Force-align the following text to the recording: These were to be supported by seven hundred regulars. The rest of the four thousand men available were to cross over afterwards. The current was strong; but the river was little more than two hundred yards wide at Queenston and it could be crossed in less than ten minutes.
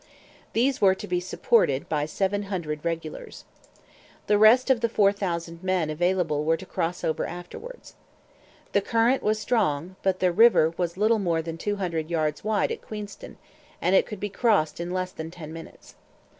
These 0.53 0.81
were 0.81 0.95
to 0.95 1.07
be 1.07 1.19
supported 1.19 1.87
by 1.87 2.07
seven 2.07 2.41
hundred 2.49 2.83
regulars. 2.83 3.45
The 4.25 4.39
rest 4.39 4.71
of 4.71 4.81
the 4.81 4.89
four 4.89 5.11
thousand 5.11 5.61
men 5.61 5.91
available 5.91 6.43
were 6.43 6.57
to 6.57 6.65
cross 6.65 7.03
over 7.03 7.27
afterwards. 7.27 7.93
The 8.71 8.81
current 8.81 9.21
was 9.21 9.37
strong; 9.37 9.97
but 10.01 10.19
the 10.19 10.31
river 10.31 10.73
was 10.75 10.97
little 10.97 11.19
more 11.19 11.43
than 11.43 11.59
two 11.59 11.75
hundred 11.75 12.09
yards 12.09 12.43
wide 12.43 12.71
at 12.71 12.81
Queenston 12.81 13.37
and 13.79 13.93
it 13.93 14.07
could 14.07 14.19
be 14.19 14.29
crossed 14.29 14.79
in 14.79 14.89
less 14.89 15.11
than 15.11 15.29
ten 15.29 15.53
minutes. 15.53 15.93